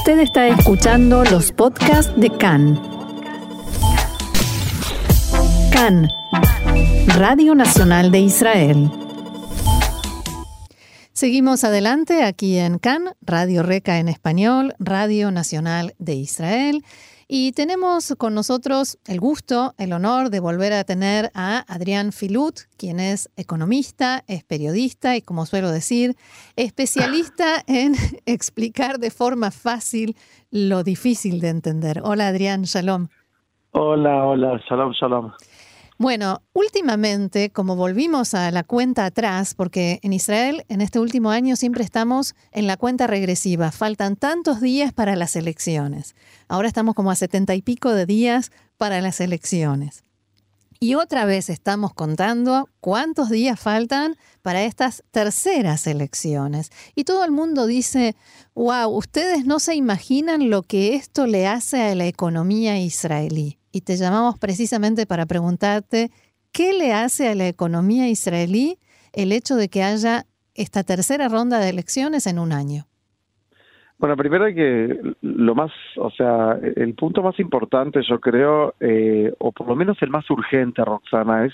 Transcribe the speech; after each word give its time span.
Usted 0.00 0.20
está 0.20 0.48
escuchando 0.48 1.24
los 1.24 1.52
podcasts 1.52 2.10
de 2.18 2.30
CAN. 2.30 2.80
CAN, 5.70 6.08
Radio 7.18 7.54
Nacional 7.54 8.10
de 8.10 8.20
Israel. 8.20 8.90
Seguimos 11.12 11.64
adelante 11.64 12.24
aquí 12.24 12.56
en 12.56 12.78
CAN, 12.78 13.14
Radio 13.20 13.62
Reca 13.62 13.98
en 13.98 14.08
español, 14.08 14.74
Radio 14.78 15.30
Nacional 15.32 15.94
de 15.98 16.14
Israel. 16.14 16.82
Y 17.32 17.52
tenemos 17.52 18.12
con 18.18 18.34
nosotros 18.34 18.98
el 19.06 19.20
gusto, 19.20 19.72
el 19.78 19.92
honor 19.92 20.30
de 20.30 20.40
volver 20.40 20.72
a 20.72 20.82
tener 20.82 21.30
a 21.32 21.60
Adrián 21.72 22.10
Filut, 22.10 22.62
quien 22.76 22.98
es 22.98 23.30
economista, 23.36 24.24
es 24.26 24.42
periodista 24.42 25.16
y, 25.16 25.22
como 25.22 25.46
suelo 25.46 25.70
decir, 25.70 26.16
especialista 26.56 27.62
en 27.68 27.94
explicar 28.26 28.98
de 28.98 29.12
forma 29.12 29.52
fácil 29.52 30.16
lo 30.50 30.82
difícil 30.82 31.40
de 31.40 31.50
entender. 31.50 32.00
Hola 32.02 32.26
Adrián, 32.26 32.62
shalom. 32.62 33.06
Hola, 33.70 34.24
hola, 34.24 34.60
shalom, 34.68 34.90
shalom. 34.90 35.30
Bueno, 36.00 36.40
últimamente, 36.54 37.50
como 37.50 37.76
volvimos 37.76 38.32
a 38.32 38.50
la 38.52 38.64
cuenta 38.64 39.04
atrás, 39.04 39.52
porque 39.52 40.00
en 40.02 40.14
Israel 40.14 40.64
en 40.70 40.80
este 40.80 40.98
último 40.98 41.28
año 41.28 41.56
siempre 41.56 41.84
estamos 41.84 42.34
en 42.52 42.66
la 42.66 42.78
cuenta 42.78 43.06
regresiva, 43.06 43.70
faltan 43.70 44.16
tantos 44.16 44.62
días 44.62 44.94
para 44.94 45.14
las 45.14 45.36
elecciones. 45.36 46.14
Ahora 46.48 46.68
estamos 46.68 46.94
como 46.94 47.10
a 47.10 47.16
setenta 47.16 47.54
y 47.54 47.60
pico 47.60 47.92
de 47.92 48.06
días 48.06 48.50
para 48.78 49.02
las 49.02 49.20
elecciones. 49.20 50.02
Y 50.78 50.94
otra 50.94 51.26
vez 51.26 51.50
estamos 51.50 51.92
contando 51.92 52.70
cuántos 52.80 53.28
días 53.28 53.60
faltan 53.60 54.16
para 54.40 54.64
estas 54.64 55.04
terceras 55.10 55.86
elecciones. 55.86 56.70
Y 56.94 57.04
todo 57.04 57.26
el 57.26 57.30
mundo 57.30 57.66
dice, 57.66 58.16
wow, 58.54 58.88
ustedes 58.88 59.44
no 59.44 59.58
se 59.58 59.74
imaginan 59.74 60.48
lo 60.48 60.62
que 60.62 60.94
esto 60.94 61.26
le 61.26 61.46
hace 61.46 61.82
a 61.82 61.94
la 61.94 62.06
economía 62.06 62.78
israelí 62.80 63.59
y 63.72 63.82
te 63.82 63.96
llamamos 63.96 64.38
precisamente 64.38 65.06
para 65.06 65.26
preguntarte 65.26 66.10
qué 66.52 66.72
le 66.72 66.92
hace 66.92 67.28
a 67.28 67.34
la 67.34 67.48
economía 67.48 68.08
israelí 68.08 68.78
el 69.12 69.32
hecho 69.32 69.56
de 69.56 69.68
que 69.68 69.82
haya 69.82 70.24
esta 70.54 70.82
tercera 70.82 71.28
ronda 71.28 71.58
de 71.58 71.70
elecciones 71.70 72.26
en 72.26 72.38
un 72.38 72.52
año. 72.52 72.84
Bueno, 73.98 74.16
primero 74.16 74.46
hay 74.46 74.54
que 74.54 74.98
lo 75.20 75.54
más, 75.54 75.70
o 75.96 76.10
sea, 76.10 76.58
el 76.76 76.94
punto 76.94 77.22
más 77.22 77.38
importante, 77.38 78.00
yo 78.08 78.18
creo, 78.18 78.74
eh, 78.80 79.30
o 79.38 79.52
por 79.52 79.68
lo 79.68 79.76
menos 79.76 80.00
el 80.00 80.08
más 80.08 80.28
urgente, 80.30 80.82
Roxana, 80.82 81.44
es 81.44 81.52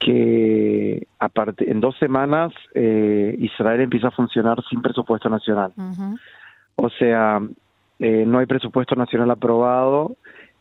que 0.00 1.06
aparte, 1.20 1.70
en 1.70 1.80
dos 1.80 1.96
semanas 1.98 2.52
eh, 2.74 3.36
Israel 3.38 3.80
empieza 3.80 4.08
a 4.08 4.12
funcionar 4.12 4.58
sin 4.68 4.82
presupuesto 4.82 5.28
nacional. 5.28 5.72
O 6.74 6.90
sea, 6.90 7.40
eh, 8.00 8.24
no 8.26 8.38
hay 8.38 8.46
presupuesto 8.46 8.96
nacional 8.96 9.30
aprobado 9.30 10.16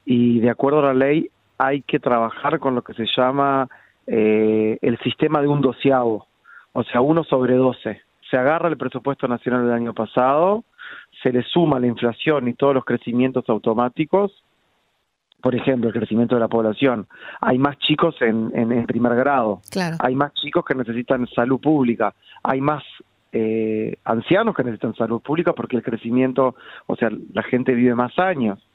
y 0.10 0.40
de 0.40 0.50
acuerdo 0.50 0.80
a 0.80 0.94
la 0.94 0.94
ley 0.94 1.30
hay 1.58 1.82
que 1.82 2.00
trabajar 2.00 2.60
con 2.60 2.76
lo 2.76 2.82
que 2.82 2.94
se 2.94 3.06
llama 3.06 3.68
eh, 4.08 4.78
el 4.82 4.98
sistema 5.00 5.42
de 5.42 5.50
un 5.50 5.60
doceavo, 5.60 6.28
o 6.72 6.84
sea, 6.86 7.02
uno 7.02 7.26
sobre 7.26 7.56
doce. 7.56 8.02
Se 8.32 8.38
agarra 8.38 8.70
el 8.70 8.78
presupuesto 8.78 9.28
nacional 9.28 9.66
del 9.66 9.74
año 9.74 9.94
pasado, 9.94 10.64
se 11.22 11.34
le 11.34 11.44
suma 11.44 11.80
la 11.82 11.88
inflación 11.88 12.48
y 12.48 12.54
todos 12.54 12.74
los 12.74 12.86
crecimientos 12.86 13.44
automáticos, 13.50 14.32
por 15.42 15.56
ejemplo, 15.56 15.90
el 15.90 15.94
crecimiento 15.94 16.36
de 16.36 16.42
la 16.42 16.48
población. 16.48 17.08
Hay 17.42 17.58
más 17.58 17.78
chicos 17.80 18.16
en, 18.22 18.52
en, 18.56 18.86
primer 18.86 19.14
grado, 19.14 19.60
hay 20.00 20.16
más 20.16 20.34
chicos 20.36 20.64
que 20.64 20.74
necesitan 20.74 21.28
salud 21.28 21.60
pública, 21.60 22.14
hay 22.44 22.62
más 22.62 22.82
eh, 23.34 23.98
ancianos 24.06 24.56
que 24.56 24.64
necesitan 24.64 24.96
salud 24.96 25.22
pública 25.22 25.52
porque 25.52 25.76
el 25.76 25.84
crecimiento, 25.84 26.56
o 26.86 26.96
sea, 26.96 27.10
la 27.34 27.44
gente 27.44 27.74
vive 27.74 27.94
más 27.94 28.18
años. 28.18 28.67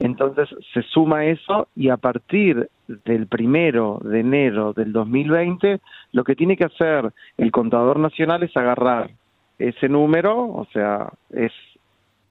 Entonces 0.00 0.48
se 0.72 0.82
suma 0.82 1.26
eso 1.26 1.68
y 1.76 1.88
a 1.88 1.96
partir 1.96 2.68
del 3.04 3.26
primero 3.26 4.00
de 4.02 4.20
enero 4.20 4.72
del 4.72 4.92
2020 4.92 5.80
lo 6.12 6.24
que 6.24 6.34
tiene 6.34 6.56
que 6.56 6.64
hacer 6.64 7.12
el 7.38 7.52
contador 7.52 7.98
nacional 7.98 8.42
es 8.42 8.56
agarrar 8.56 9.10
ese 9.58 9.88
número, 9.88 10.36
o 10.36 10.66
sea, 10.72 11.08
es 11.30 11.52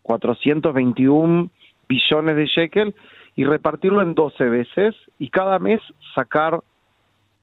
421 0.04 1.50
billones 1.88 2.36
de 2.36 2.46
shekel 2.46 2.96
y 3.36 3.46
repartirlo 3.46 4.02
en 4.02 4.14
12 4.14 4.50
veces 4.50 4.96
y 5.20 5.30
cada 5.30 5.60
mes 5.60 5.82
sacar 6.14 6.60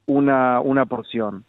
una, 0.07 0.61
una 0.61 0.87
porción, 0.87 1.45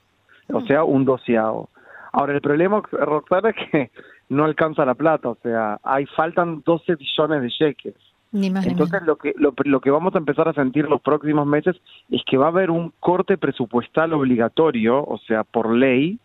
o 0.52 0.62
sea, 0.62 0.84
un 0.84 1.06
doceavo. 1.06 1.69
Ahora, 2.12 2.34
el 2.34 2.41
problema, 2.41 2.81
Roxana, 2.91 3.50
es 3.50 3.56
que 3.72 3.91
no 4.30 4.46
alcanza 4.46 4.85
la 4.85 4.96
plata, 4.96 5.30
o 5.30 5.38
sea, 5.41 5.80
hay 5.84 6.06
faltan 6.06 6.62
12 6.66 6.96
billones 6.96 7.41
de 7.41 7.50
shekels. 7.50 8.09
Entonces 8.31 9.01
lo 9.03 9.16
que 9.17 9.34
lo, 9.38 9.53
lo, 9.63 9.81
que 9.81 9.90
vamos 9.90 10.13
a 10.13 10.19
empezar 10.19 10.47
a 10.47 10.53
sentir 10.53 10.88
los 10.88 11.01
próximos 11.01 11.47
meses 11.47 11.75
es 12.12 12.22
que 12.25 12.38
va 12.38 12.45
a 12.45 12.50
haber 12.50 12.69
un 12.69 12.94
corte 13.00 13.38
presupuestal 13.38 14.13
obligatorio, 14.13 15.03
o 15.03 15.17
sea, 15.19 15.44
por 15.44 15.73
ley, 15.73 16.19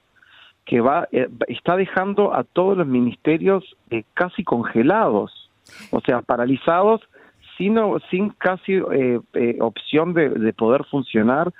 que 0.66 0.80
va 0.80 1.08
eh, 1.12 1.28
está 1.48 1.76
dejando 1.76 2.34
a 2.34 2.44
todos 2.44 2.76
los 2.76 2.86
ministerios 2.86 3.64
eh, 3.90 4.04
casi 4.12 4.44
congelados, 4.44 5.50
o 5.90 6.00
sea, 6.00 6.20
paralizados, 6.20 7.00
sin, 7.56 7.78
sin 8.10 8.30
casi 8.30 8.82
eh, 8.92 9.20
opción 9.60 10.12
de, 10.12 10.28
de 10.28 10.52
poder 10.52 10.84
funcionar 10.84 11.52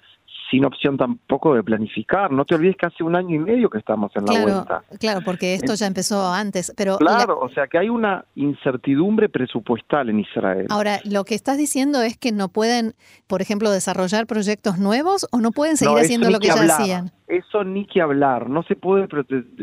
sin 0.50 0.64
opción 0.64 0.96
tampoco 0.96 1.54
de 1.54 1.62
planificar. 1.62 2.30
No 2.30 2.44
te 2.44 2.54
olvides 2.54 2.76
que 2.76 2.86
hace 2.86 3.02
un 3.02 3.16
año 3.16 3.36
y 3.36 3.38
medio 3.38 3.70
que 3.70 3.78
estamos 3.78 4.12
en 4.14 4.24
la 4.24 4.42
vuelta. 4.42 4.82
Claro, 4.98 5.20
porque 5.24 5.54
esto 5.54 5.74
ya 5.74 5.86
empezó 5.86 6.32
antes. 6.32 6.72
Pero 6.76 6.98
claro, 6.98 7.38
o 7.40 7.48
sea 7.50 7.66
que 7.66 7.78
hay 7.78 7.88
una 7.88 8.24
incertidumbre 8.34 9.28
presupuestal 9.28 10.10
en 10.10 10.20
Israel. 10.20 10.66
Ahora, 10.70 11.00
lo 11.04 11.24
que 11.24 11.34
estás 11.34 11.58
diciendo 11.58 12.02
es 12.02 12.16
que 12.16 12.32
no 12.32 12.48
pueden, 12.48 12.94
por 13.26 13.42
ejemplo, 13.42 13.70
desarrollar 13.70 14.26
proyectos 14.26 14.78
nuevos 14.78 15.26
o 15.32 15.40
no 15.40 15.50
pueden 15.50 15.76
seguir 15.76 15.98
haciendo 15.98 16.30
lo 16.30 16.38
que, 16.38 16.48
ya 16.48 16.54
hacían. 16.54 17.10
Eso 17.26 17.64
ni 17.64 17.86
que 17.86 18.00
hablar, 18.00 18.50
no 18.50 18.62
se 18.64 18.76
puede 18.76 19.08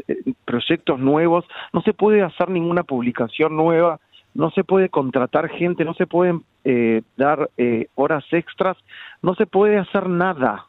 eh, 0.07 0.33
proyectos 0.45 0.99
nuevos, 0.99 1.45
no 1.73 1.81
se 1.81 1.93
puede 1.93 2.23
hacer 2.23 2.49
ninguna 2.49 2.83
publicación 2.83 3.55
nueva 3.55 3.99
no 4.33 4.49
se 4.51 4.63
puede 4.63 4.89
contratar 4.89 5.49
gente, 5.49 5.83
no 5.85 5.93
se 5.93 6.07
pueden 6.07 6.43
eh, 6.63 7.01
dar 7.17 7.49
eh, 7.57 7.87
horas 7.95 8.23
extras, 8.31 8.77
no 9.21 9.35
se 9.35 9.45
puede 9.45 9.77
hacer 9.77 10.07
nada. 10.07 10.67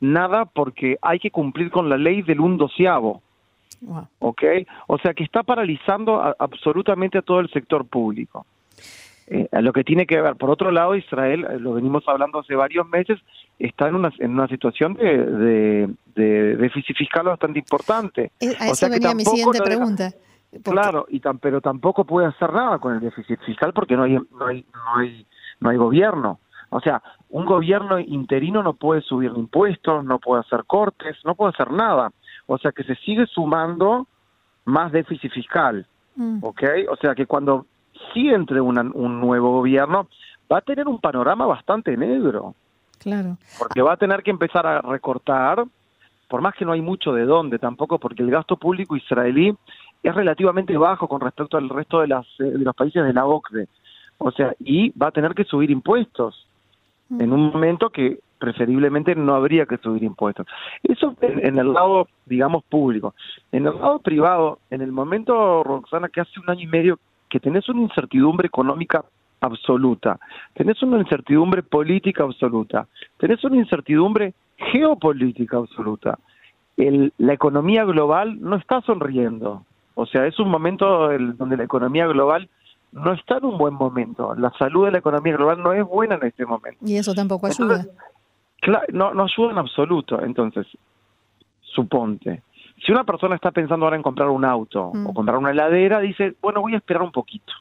Nada 0.00 0.46
porque 0.46 0.96
hay 1.02 1.18
que 1.18 1.30
cumplir 1.30 1.70
con 1.70 1.88
la 1.88 1.96
ley 1.96 2.22
del 2.22 2.40
un 2.40 2.56
doceavo. 2.56 3.22
¿Ok? 4.18 4.42
O 4.88 4.98
sea 4.98 5.14
que 5.14 5.24
está 5.24 5.42
paralizando 5.42 6.34
absolutamente 6.38 7.18
a 7.18 7.22
todo 7.22 7.40
el 7.40 7.50
sector 7.50 7.86
público. 7.86 8.46
Eh, 9.30 9.46
lo 9.60 9.74
que 9.74 9.84
tiene 9.84 10.06
que 10.06 10.20
ver, 10.20 10.36
por 10.36 10.48
otro 10.48 10.70
lado, 10.70 10.96
Israel, 10.96 11.46
eh, 11.50 11.58
lo 11.60 11.74
venimos 11.74 12.02
hablando 12.08 12.38
hace 12.38 12.54
varios 12.54 12.88
meses, 12.88 13.18
está 13.58 13.88
en 13.88 13.96
una, 13.96 14.10
en 14.20 14.30
una 14.30 14.48
situación 14.48 14.94
de, 14.94 15.86
de, 16.14 16.56
déficit 16.56 16.96
fiscal 16.96 17.26
bastante 17.26 17.58
importante. 17.58 18.32
Eh, 18.40 18.54
a 18.58 18.68
eso 18.68 18.88
venía 18.88 19.14
mi 19.14 19.26
siguiente 19.26 19.60
pregunta. 19.60 20.12
Claro, 20.62 21.04
y 21.10 21.20
tan, 21.20 21.38
pero 21.38 21.60
tampoco 21.60 22.04
puede 22.06 22.26
hacer 22.26 22.50
nada 22.54 22.78
con 22.78 22.94
el 22.94 23.00
déficit 23.00 23.38
fiscal 23.44 23.74
porque 23.74 23.96
no 23.96 24.04
hay, 24.04 24.14
no 24.14 24.46
hay, 24.46 24.64
no 24.72 24.96
hay, 24.96 25.26
no 25.60 25.68
hay 25.68 25.76
gobierno. 25.76 26.40
O 26.70 26.80
sea, 26.80 27.02
un 27.30 27.46
gobierno 27.46 27.98
interino 27.98 28.62
no 28.62 28.74
puede 28.74 29.00
subir 29.02 29.32
impuestos, 29.34 30.04
no 30.04 30.18
puede 30.18 30.40
hacer 30.40 30.64
cortes, 30.66 31.16
no 31.24 31.34
puede 31.34 31.50
hacer 31.50 31.70
nada. 31.70 32.12
O 32.46 32.58
sea 32.58 32.72
que 32.72 32.84
se 32.84 32.94
sigue 32.96 33.26
sumando 33.26 34.06
más 34.64 34.92
déficit 34.92 35.32
fiscal. 35.32 35.86
Mm. 36.16 36.38
¿Ok? 36.42 36.62
O 36.90 36.96
sea 36.96 37.14
que 37.14 37.26
cuando 37.26 37.66
sí 38.12 38.28
entre 38.28 38.60
un 38.60 39.20
nuevo 39.20 39.52
gobierno, 39.52 40.08
va 40.50 40.58
a 40.58 40.62
tener 40.62 40.88
un 40.88 41.00
panorama 41.00 41.46
bastante 41.46 41.96
negro. 41.96 42.54
Claro. 42.98 43.36
Porque 43.58 43.82
va 43.82 43.92
a 43.92 43.96
tener 43.96 44.22
que 44.22 44.30
empezar 44.30 44.66
a 44.66 44.80
recortar, 44.80 45.64
por 46.28 46.42
más 46.42 46.54
que 46.54 46.64
no 46.64 46.72
hay 46.72 46.80
mucho 46.80 47.12
de 47.12 47.24
dónde 47.24 47.58
tampoco, 47.58 47.98
porque 47.98 48.22
el 48.22 48.30
gasto 48.30 48.56
público 48.56 48.96
israelí 48.96 49.56
es 50.02 50.14
relativamente 50.14 50.76
bajo 50.76 51.08
con 51.08 51.20
respecto 51.20 51.56
al 51.56 51.68
resto 51.68 52.00
de, 52.00 52.08
las, 52.08 52.26
de 52.38 52.58
los 52.58 52.74
países 52.74 53.04
de 53.04 53.12
la 53.12 53.26
OCDE. 53.26 53.68
O 54.18 54.30
sea, 54.32 54.54
y 54.58 54.90
va 54.98 55.08
a 55.08 55.12
tener 55.12 55.34
que 55.34 55.44
subir 55.44 55.70
impuestos 55.70 56.47
en 57.10 57.32
un 57.32 57.50
momento 57.50 57.90
que 57.90 58.18
preferiblemente 58.38 59.14
no 59.14 59.34
habría 59.34 59.66
que 59.66 59.78
subir 59.78 60.02
impuestos. 60.02 60.46
Eso 60.82 61.14
en, 61.20 61.58
el 61.58 61.72
lado, 61.72 62.08
digamos, 62.26 62.64
público. 62.64 63.14
En 63.52 63.66
el 63.66 63.74
lado 63.74 63.98
privado, 63.98 64.58
en 64.70 64.80
el 64.80 64.92
momento, 64.92 65.62
Roxana, 65.64 66.08
que 66.08 66.20
hace 66.20 66.38
un 66.40 66.50
año 66.50 66.62
y 66.62 66.66
medio 66.66 66.98
que 67.28 67.40
tenés 67.40 67.68
una 67.68 67.82
incertidumbre 67.82 68.46
económica 68.46 69.04
absoluta, 69.40 70.18
tenés 70.54 70.82
una 70.82 70.98
incertidumbre 70.98 71.62
política 71.62 72.24
absoluta, 72.24 72.86
tenés 73.18 73.42
una 73.44 73.56
incertidumbre 73.56 74.34
geopolítica 74.56 75.58
absoluta. 75.58 76.18
El, 76.76 77.12
la 77.18 77.32
economía 77.32 77.84
global 77.84 78.40
no 78.40 78.56
está 78.56 78.80
sonriendo. 78.82 79.64
O 79.94 80.06
sea, 80.06 80.26
es 80.26 80.38
un 80.38 80.48
momento 80.48 81.08
donde 81.34 81.56
la 81.56 81.64
economía 81.64 82.06
global 82.06 82.48
no 82.92 83.12
está 83.12 83.38
en 83.38 83.44
un 83.44 83.58
buen 83.58 83.74
momento. 83.74 84.34
La 84.34 84.50
salud 84.58 84.86
de 84.86 84.92
la 84.92 84.98
economía 84.98 85.36
global 85.36 85.62
no 85.62 85.72
es 85.72 85.84
buena 85.84 86.16
en 86.16 86.24
este 86.24 86.46
momento. 86.46 86.78
Y 86.84 86.96
eso 86.96 87.14
tampoco 87.14 87.46
ayuda. 87.46 87.86
claro, 88.60 88.86
no, 88.92 89.14
no 89.14 89.24
ayuda 89.24 89.52
en 89.52 89.58
absoluto. 89.58 90.20
Entonces, 90.22 90.66
suponte, 91.60 92.42
si 92.84 92.92
una 92.92 93.04
persona 93.04 93.34
está 93.34 93.50
pensando 93.50 93.86
ahora 93.86 93.96
en 93.96 94.02
comprar 94.02 94.28
un 94.28 94.44
auto 94.44 94.92
mm. 94.94 95.06
o 95.06 95.14
comprar 95.14 95.38
una 95.38 95.50
heladera, 95.50 96.00
dice, 96.00 96.34
bueno, 96.40 96.60
voy 96.60 96.74
a 96.74 96.78
esperar 96.78 97.02
un 97.02 97.12
poquito. 97.12 97.52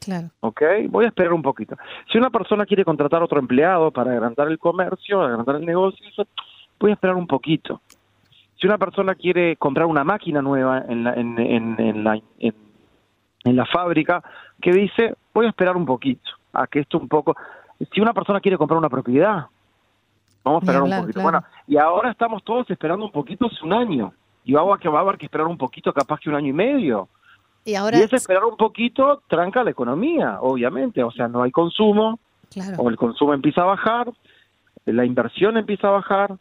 Claro. 0.00 0.30
¿Ok? 0.40 0.62
Voy 0.88 1.04
a 1.04 1.08
esperar 1.08 1.32
un 1.32 1.42
poquito. 1.42 1.76
Si 2.10 2.18
una 2.18 2.30
persona 2.30 2.66
quiere 2.66 2.84
contratar 2.84 3.22
otro 3.22 3.38
empleado 3.38 3.90
para 3.90 4.12
agrandar 4.12 4.48
el 4.48 4.58
comercio, 4.58 5.22
agrandar 5.22 5.56
el 5.56 5.66
negocio, 5.66 6.04
voy 6.80 6.90
a 6.90 6.94
esperar 6.94 7.16
un 7.16 7.26
poquito. 7.26 7.80
Si 8.60 8.66
una 8.66 8.78
persona 8.78 9.14
quiere 9.14 9.56
comprar 9.56 9.86
una 9.86 10.04
máquina 10.04 10.42
nueva 10.42 10.84
en 10.88 11.04
la, 11.04 11.14
en, 11.14 11.38
en, 11.38 12.04
la, 12.04 12.20
en, 12.38 12.54
la 13.44 13.66
fábrica, 13.66 14.22
que 14.60 14.72
dice, 14.72 15.14
voy 15.34 15.46
a 15.46 15.48
esperar 15.50 15.76
un 15.76 15.86
poquito, 15.86 16.30
a 16.52 16.66
que 16.66 16.80
esto 16.80 16.98
un 16.98 17.08
poco... 17.08 17.36
Si 17.92 18.00
una 18.00 18.12
persona 18.12 18.40
quiere 18.40 18.56
comprar 18.56 18.78
una 18.78 18.88
propiedad, 18.88 19.46
vamos 20.44 20.62
a 20.62 20.64
esperar 20.64 20.82
un 20.82 21.00
poquito. 21.00 21.20
Bueno, 21.20 21.42
y 21.66 21.76
ahora 21.76 22.12
estamos 22.12 22.44
todos 22.44 22.70
esperando 22.70 23.04
un 23.04 23.10
poquito 23.10 23.46
hace 23.46 23.64
un 23.64 23.72
año. 23.72 24.12
Y 24.44 24.52
vamos 24.52 24.76
a 24.76 24.80
que 24.80 24.88
va 24.88 25.00
a 25.00 25.02
haber 25.02 25.18
que 25.18 25.26
esperar 25.26 25.46
un 25.46 25.58
poquito, 25.58 25.92
capaz 25.92 26.20
que 26.20 26.28
un 26.28 26.36
año 26.36 26.48
y 26.48 26.52
medio. 26.52 27.08
Y, 27.64 27.74
ahora... 27.74 27.98
y 27.98 28.02
ese 28.02 28.16
esperar 28.16 28.44
un 28.44 28.56
poquito 28.56 29.22
tranca 29.26 29.64
la 29.64 29.70
economía, 29.70 30.38
obviamente. 30.40 31.02
O 31.02 31.10
sea, 31.10 31.26
no 31.26 31.42
hay 31.42 31.50
consumo, 31.50 32.20
o 32.78 32.88
el 32.88 32.96
consumo 32.96 33.34
empieza 33.34 33.62
a 33.62 33.66
bajar, 33.66 34.12
la 34.84 35.04
inversión 35.04 35.56
empieza 35.56 35.88
a 35.88 35.92
bajar, 35.92 36.36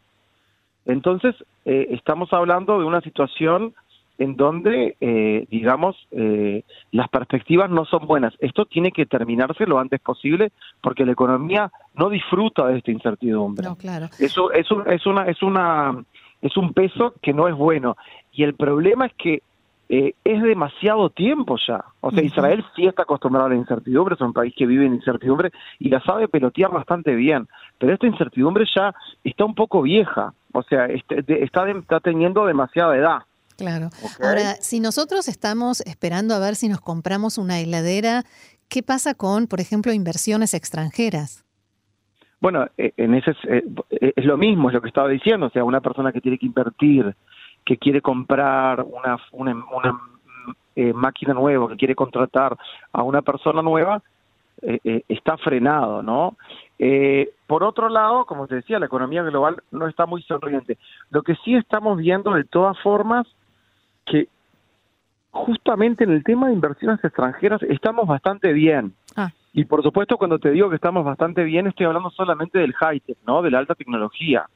entonces, 0.86 1.36
eh, 1.65 1.88
estamos 1.92 2.31
hablando 2.33 2.80
de 2.80 2.86
una 2.86 3.01
situación 3.01 3.74
en 4.21 4.35
donde, 4.35 4.97
eh, 5.01 5.47
digamos, 5.50 5.95
eh, 6.12 6.63
las 6.91 7.09
perspectivas 7.09 7.71
no 7.71 7.85
son 7.85 8.06
buenas. 8.06 8.35
Esto 8.38 8.65
tiene 8.65 8.91
que 8.91 9.07
terminarse 9.07 9.65
lo 9.65 9.79
antes 9.79 10.00
posible 10.00 10.51
porque 10.79 11.07
la 11.07 11.13
economía 11.13 11.71
no 11.95 12.07
disfruta 12.07 12.68
de 12.68 12.77
esta 12.77 12.91
incertidumbre. 12.91 13.68
No, 13.68 13.75
claro. 13.75 14.09
Eso 14.19 14.51
es, 14.51 14.68
es, 14.85 15.06
una, 15.07 15.25
es, 15.25 15.41
una, 15.41 16.06
es 16.39 16.56
un 16.56 16.71
peso 16.73 17.15
que 17.19 17.33
no 17.33 17.47
es 17.47 17.56
bueno. 17.56 17.97
Y 18.31 18.44
el 18.44 18.53
problema 18.53 19.07
es 19.07 19.13
que 19.15 19.41
es 19.89 20.41
demasiado 20.41 21.09
tiempo 21.09 21.57
ya. 21.67 21.83
O 22.00 22.12
sea, 22.12 22.24
Israel 22.24 22.63
sí 22.75 22.85
está 22.85 23.01
acostumbrado 23.01 23.47
a 23.47 23.50
la 23.50 23.56
incertidumbre, 23.56 24.15
es 24.15 24.21
un 24.21 24.31
país 24.31 24.53
que 24.56 24.65
vive 24.65 24.85
en 24.85 24.94
incertidumbre 24.94 25.51
y 25.79 25.89
la 25.89 26.00
sabe 26.01 26.29
pelotear 26.29 26.71
bastante 26.71 27.13
bien. 27.15 27.47
Pero 27.77 27.94
esta 27.94 28.07
incertidumbre 28.07 28.65
ya 28.74 28.94
está 29.24 29.44
un 29.44 29.56
poco 29.56 29.81
vieja. 29.81 30.31
O 30.53 30.62
sea, 30.62 30.85
este, 30.85 31.44
está, 31.44 31.69
está 31.71 32.00
teniendo 32.00 32.45
demasiada 32.45 32.95
edad. 32.95 33.24
Claro. 33.57 33.89
Ahora, 34.21 34.56
si 34.56 34.80
nosotros 34.80 35.27
estamos 35.27 35.81
esperando 35.81 36.33
a 36.33 36.39
ver 36.39 36.56
si 36.56 36.68
nos 36.68 36.81
compramos 36.81 37.38
una 37.38 37.59
heladera, 37.59 38.24
¿qué 38.69 38.83
pasa 38.83 39.13
con, 39.13 39.48
por 39.48 39.59
ejemplo, 39.59 39.94
inversiones 39.94 40.53
extranjeras? 40.53 41.45
Bueno, 42.39 42.68
e, 42.77 42.94
en 42.98 43.13
ese 43.13 43.31
eh, 43.48 43.63
es, 44.15 44.25
lo 44.25 44.38
mismo, 44.38 44.69
es 44.69 44.74
lo 44.74 44.81
que 44.81 44.88
estaba 44.88 45.07
diciendo. 45.07 45.48
O 45.48 45.50
sea, 45.50 45.63
una 45.63 45.81
persona 45.81 46.12
que 46.12 46.21
tiene 46.21 46.38
que 46.38 46.48
invertir, 46.48 47.15
que 47.65 47.77
quiere 47.77 48.01
comprar 48.01 48.83
una, 48.83 49.18
una, 49.31 50.01
eh, 50.75 50.94
máquina 50.94 51.33
nueva, 51.33 51.69
que 51.69 51.77
quiere 51.77 51.95
contratar 51.95 52.57
a 52.92 53.03
una 53.03 53.21
persona 53.21 53.62
nueva, 53.62 54.01
eh, 54.63 55.03
está 55.07 55.38
frenado, 55.38 56.03
¿no? 56.03 56.36
Eh, 56.83 57.30
por 57.45 57.63
otro 57.63 57.89
lado, 57.89 58.25
como 58.25 58.48
te 58.48 58.56
decía, 58.56 58.80
la 58.80 58.88
economía 58.88 59.21
global 59.21 59.62
no 59.69 59.88
está 59.88 60.07
muy 60.07 60.24
sonriente. 60.24 60.80
Lo 61.12 61.21
que 61.21 61.36
sí 61.45 61.53
estamos 61.53 62.00
viendo 62.00 62.33
de 62.33 62.44
todas 62.44 62.75
formas 62.80 63.27
que 64.06 64.27
justamente 65.31 66.03
en 66.03 66.12
el 66.12 66.24
tema 66.24 66.48
de 66.48 66.53
inversiones 66.53 67.03
extranjeras 67.03 67.62
estamos 67.63 68.07
bastante 68.07 68.51
bien. 68.53 68.94
Ah. 69.15 69.31
Y 69.53 69.65
por 69.65 69.83
supuesto, 69.83 70.18
cuando 70.18 70.39
te 70.39 70.51
digo 70.51 70.69
que 70.69 70.75
estamos 70.75 71.03
bastante 71.03 71.44
bien, 71.44 71.68
estoy 71.68 71.86
hablando 71.86 72.09
solamente 72.12 72.59
del 72.59 72.74
high-tech, 72.74 73.18
¿no? 73.25 73.42
De 73.42 73.51
la 73.51 73.59
alta 73.59 73.75
tecnología 73.75 74.48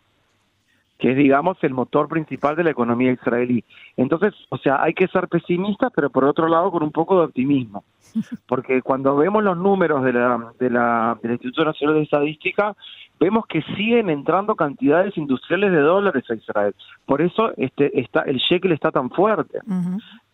que 0.98 1.12
es, 1.12 1.18
digamos, 1.18 1.58
el 1.62 1.74
motor 1.74 2.08
principal 2.08 2.56
de 2.56 2.64
la 2.64 2.72
economía 2.72 3.12
israelí. 3.12 3.64
Entonces, 3.98 4.34
o 4.50 4.58
sea, 4.58 4.82
hay 4.82 4.94
que 4.94 5.08
ser 5.08 5.28
pesimistas, 5.28 5.92
pero 5.94 6.10
por 6.10 6.24
otro 6.24 6.48
lado 6.48 6.72
con 6.72 6.84
un 6.84 6.92
poco 6.92 7.20
de 7.20 7.26
optimismo. 7.26 7.84
Porque 8.48 8.82
cuando 8.82 9.16
vemos 9.16 9.44
los 9.44 9.58
números 9.58 10.04
de 10.04 10.14
la, 10.14 10.54
de 10.58 10.70
la, 10.70 11.18
del 11.22 11.34
Instituto 11.34 11.66
Nacional 11.66 11.96
de 11.98 12.04
Estadística, 12.04 12.76
vemos 13.20 13.46
que 13.48 13.62
siguen 13.76 14.10
entrando 14.10 14.56
cantidades 14.56 15.18
industriales 15.18 15.72
de 15.72 15.80
dólares 15.80 16.24
a 16.30 16.36
Israel. 16.36 16.74
Por 17.06 17.22
eso 17.22 17.52
este, 17.58 18.00
está, 18.00 18.22
el 18.22 18.38
shekel 18.38 18.72
está 18.72 18.92
tan 18.92 19.10
fuerte. 19.10 19.60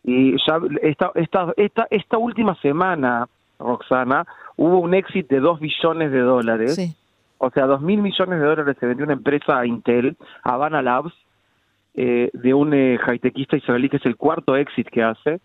Y 0.04 0.34
ya 0.46 0.60
esta, 0.84 1.12
esta, 1.16 1.54
esta, 1.58 1.88
esta 1.90 2.18
última 2.20 2.56
semana, 2.56 3.28
Roxana, 3.60 4.26
hubo 4.58 4.80
un 4.80 4.94
éxito 4.94 5.34
de 5.34 5.42
2 5.42 5.60
billones 5.60 6.12
de 6.12 6.20
dólares. 6.20 6.76
Sí 6.76 6.96
o 7.44 7.50
sea, 7.50 7.66
dos 7.66 7.82
mil 7.82 8.02
millones 8.02 8.40
de 8.40 8.46
dólares 8.46 8.78
se 8.80 8.86
vendió 8.86 9.04
una 9.04 9.14
empresa 9.14 9.58
a 9.58 9.66
Intel, 9.66 10.16
Havana 10.44 10.84
Labs, 10.84 11.12
eh, 11.96 12.30
de 12.34 12.54
un 12.54 12.72
eh, 12.76 13.00
israelí 13.34 13.90
que 13.90 13.98
es 13.98 14.06
el 14.06 14.16
cuarto 14.16 14.56
exit 14.56 14.88
que 14.88 15.02
hace, 15.02 15.42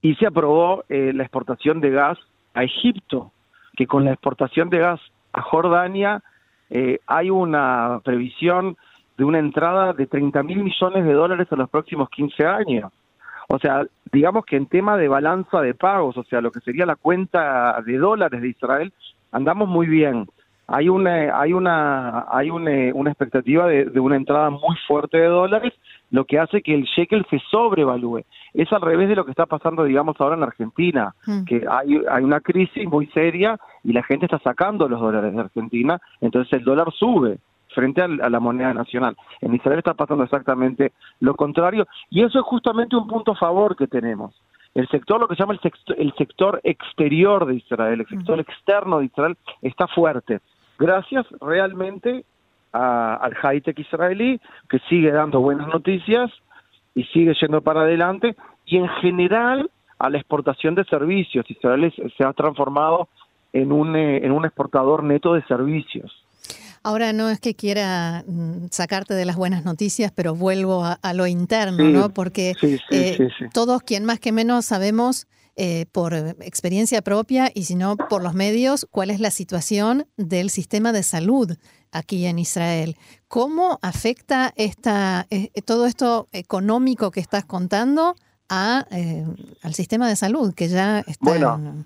y 0.00 0.14
se 0.14 0.26
aprobó 0.26 0.84
eh, 0.88 1.12
la 1.12 1.24
exportación 1.24 1.80
de 1.80 1.90
gas 1.90 2.16
a 2.54 2.62
Egipto, 2.62 3.32
que 3.76 3.88
con 3.88 4.04
la 4.04 4.12
exportación 4.12 4.70
de 4.70 4.78
gas 4.78 5.00
a 5.32 5.42
Jordania 5.42 6.22
eh, 6.70 7.00
hay 7.08 7.28
una 7.28 8.00
previsión 8.04 8.76
de 9.16 9.24
una 9.24 9.40
entrada 9.40 9.92
de 9.94 10.06
30 10.06 10.44
mil 10.44 10.62
millones 10.62 11.04
de 11.04 11.12
dólares 11.12 11.48
en 11.50 11.58
los 11.58 11.70
próximos 11.70 12.08
15 12.10 12.46
años. 12.46 12.92
O 13.48 13.58
sea, 13.58 13.84
digamos 14.12 14.44
que 14.44 14.54
en 14.54 14.66
tema 14.66 14.96
de 14.96 15.08
balanza 15.08 15.60
de 15.60 15.74
pagos, 15.74 16.16
o 16.16 16.22
sea, 16.22 16.40
lo 16.40 16.52
que 16.52 16.60
sería 16.60 16.86
la 16.86 16.94
cuenta 16.94 17.82
de 17.84 17.98
dólares 17.98 18.40
de 18.40 18.50
Israel, 18.50 18.92
andamos 19.32 19.68
muy 19.68 19.88
bien 19.88 20.28
hay 20.68 20.88
una 20.90 21.40
hay 21.40 21.54
una 21.54 22.26
hay 22.30 22.50
una, 22.50 22.94
una 22.94 23.10
expectativa 23.10 23.66
de, 23.66 23.98
una 23.98 24.16
entrada 24.16 24.50
muy 24.50 24.76
fuerte 24.86 25.16
de 25.16 25.26
dólares 25.26 25.72
lo 26.10 26.24
que 26.24 26.38
hace 26.38 26.62
que 26.62 26.74
el 26.74 26.84
shekel 26.84 27.26
se 27.30 27.40
sobrevalúe 27.50 28.22
es 28.52 28.70
al 28.72 28.82
revés 28.82 29.08
de 29.08 29.16
lo 29.16 29.24
que 29.24 29.30
está 29.30 29.46
pasando 29.46 29.84
digamos 29.84 30.16
ahora 30.20 30.36
en 30.36 30.42
Argentina 30.42 31.14
mm. 31.26 31.44
que 31.44 31.64
hay 31.68 32.00
hay 32.10 32.22
una 32.22 32.40
crisis 32.40 32.86
muy 32.86 33.06
seria 33.08 33.58
y 33.82 33.94
la 33.94 34.02
gente 34.02 34.26
está 34.26 34.38
sacando 34.40 34.88
los 34.88 35.00
dólares 35.00 35.34
de 35.34 35.40
Argentina 35.40 35.98
entonces 36.20 36.52
el 36.52 36.64
dólar 36.64 36.92
sube 36.92 37.38
frente 37.74 38.02
a 38.02 38.08
la 38.08 38.40
moneda 38.40 38.72
nacional. 38.74 39.16
En 39.40 39.54
Israel 39.54 39.78
está 39.78 39.94
pasando 39.94 40.24
exactamente 40.24 40.92
lo 41.20 41.34
contrario 41.34 41.86
y 42.10 42.24
eso 42.24 42.38
es 42.40 42.44
justamente 42.44 42.96
un 42.96 43.06
punto 43.06 43.32
a 43.32 43.36
favor 43.36 43.76
que 43.76 43.86
tenemos. 43.86 44.34
El 44.74 44.88
sector, 44.88 45.20
lo 45.20 45.28
que 45.28 45.36
se 45.36 45.42
llama 45.42 45.54
el 45.54 45.60
sector, 45.60 45.96
el 45.98 46.12
sector 46.14 46.60
exterior 46.64 47.46
de 47.46 47.56
Israel, 47.56 48.00
el 48.00 48.06
sector 48.08 48.40
externo 48.40 48.98
de 48.98 49.04
Israel 49.04 49.36
está 49.62 49.86
fuerte 49.86 50.40
gracias 50.78 51.26
realmente 51.40 52.24
al 52.72 53.34
high-tech 53.34 53.78
israelí, 53.78 54.40
que 54.68 54.78
sigue 54.88 55.10
dando 55.10 55.40
buenas 55.40 55.68
noticias 55.68 56.30
y 56.94 57.04
sigue 57.04 57.34
yendo 57.40 57.60
para 57.62 57.82
adelante, 57.82 58.36
y 58.66 58.76
en 58.76 58.88
general 59.00 59.70
a 59.98 60.10
la 60.10 60.18
exportación 60.18 60.74
de 60.74 60.84
servicios. 60.84 61.44
Israel 61.48 61.92
se 62.16 62.24
ha 62.24 62.32
transformado 62.32 63.08
en 63.52 63.72
un, 63.72 63.96
eh, 63.96 64.24
en 64.24 64.32
un 64.32 64.44
exportador 64.44 65.02
neto 65.02 65.34
de 65.34 65.42
servicios. 65.44 66.12
Ahora 66.82 67.12
no 67.12 67.28
es 67.28 67.40
que 67.40 67.54
quiera 67.54 68.22
mm, 68.26 68.66
sacarte 68.70 69.14
de 69.14 69.24
las 69.24 69.36
buenas 69.36 69.64
noticias, 69.64 70.12
pero 70.14 70.34
vuelvo 70.34 70.84
a, 70.84 71.14
lo 71.14 71.26
interno, 71.26 71.84
¿no? 71.84 72.10
Porque 72.10 72.54
eh, 72.90 73.28
todos, 73.52 73.82
quien 73.82 74.04
más 74.04 74.20
que 74.20 74.32
menos, 74.32 74.66
sabemos 74.66 75.26
eh, 75.60 75.86
por 75.90 76.14
experiencia 76.14 77.02
propia 77.02 77.50
y 77.52 77.64
si 77.64 77.74
no 77.74 77.96
por 77.96 78.22
los 78.22 78.32
medios, 78.32 78.86
cuál 78.92 79.10
es 79.10 79.18
la 79.18 79.32
situación 79.32 80.06
del 80.16 80.50
sistema 80.50 80.92
de 80.92 81.02
salud 81.02 81.50
aquí 81.90 82.26
en 82.26 82.38
Israel. 82.38 82.94
¿Cómo 83.26 83.80
afecta 83.82 84.52
esta, 84.54 85.26
eh, 85.30 85.50
todo 85.66 85.86
esto 85.86 86.28
económico 86.30 87.10
que 87.10 87.18
estás 87.18 87.44
contando 87.44 88.14
a, 88.48 88.86
eh, 88.92 89.26
al 89.64 89.74
sistema 89.74 90.08
de 90.08 90.14
salud, 90.14 90.54
que 90.54 90.68
ya 90.68 91.00
está... 91.00 91.18
Bueno, 91.22 91.84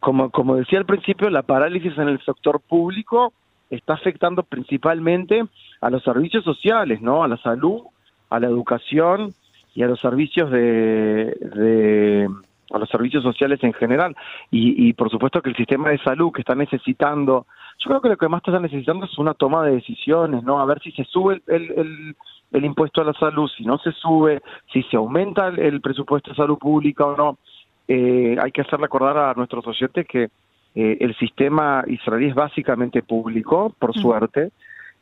como, 0.00 0.28
como 0.30 0.56
decía 0.56 0.78
al 0.78 0.84
principio, 0.84 1.30
la 1.30 1.42
parálisis 1.42 1.96
en 1.96 2.08
el 2.08 2.22
sector 2.26 2.60
público 2.60 3.32
está 3.70 3.94
afectando 3.94 4.42
principalmente 4.42 5.44
a 5.80 5.88
los 5.88 6.04
servicios 6.04 6.44
sociales, 6.44 7.00
¿no? 7.00 7.24
A 7.24 7.28
la 7.28 7.38
salud, 7.38 7.84
a 8.28 8.38
la 8.38 8.48
educación 8.48 9.32
y 9.74 9.82
a 9.82 9.86
los 9.86 9.98
servicios 9.98 10.50
de 10.50 12.28
a 12.70 12.78
los 12.78 12.88
servicios 12.88 13.22
sociales 13.22 13.58
en 13.62 13.72
general 13.72 14.14
y, 14.50 14.92
por 14.92 15.10
supuesto 15.10 15.40
que 15.40 15.50
el 15.50 15.56
sistema 15.56 15.90
de 15.90 15.98
salud 15.98 16.32
que 16.32 16.42
está 16.42 16.54
necesitando, 16.54 17.46
yo 17.78 17.88
creo 17.88 18.00
que 18.00 18.08
lo 18.08 18.16
que 18.16 18.28
más 18.28 18.42
está 18.44 18.60
necesitando 18.60 19.06
es 19.06 19.18
una 19.18 19.34
toma 19.34 19.64
de 19.64 19.76
decisiones, 19.76 20.42
¿no? 20.42 20.60
A 20.60 20.64
ver 20.64 20.80
si 20.82 20.92
se 20.92 21.04
sube 21.04 21.40
el, 21.46 22.14
el, 22.52 22.64
impuesto 22.64 23.00
a 23.00 23.04
la 23.04 23.12
salud, 23.14 23.48
si 23.56 23.64
no 23.64 23.78
se 23.78 23.92
sube, 23.92 24.42
si 24.72 24.82
se 24.84 24.96
aumenta 24.96 25.48
el, 25.48 25.80
presupuesto 25.80 26.30
de 26.30 26.36
salud 26.36 26.58
pública 26.58 27.06
o 27.06 27.16
no. 27.16 27.38
Eh, 27.86 28.36
hay 28.40 28.52
que 28.52 28.60
hacer 28.60 28.78
recordar 28.80 29.16
a 29.16 29.34
nuestros 29.34 29.66
oyentes 29.66 30.06
que 30.06 30.28
eh, 30.74 30.98
el 31.00 31.16
sistema 31.16 31.82
israelí 31.86 32.26
es 32.26 32.34
básicamente 32.34 33.02
público, 33.02 33.74
por 33.78 33.94
suerte, 33.94 34.50